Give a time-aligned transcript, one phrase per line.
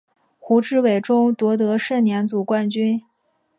[0.39, 3.03] 胡志伟中夺得盛年组冠军。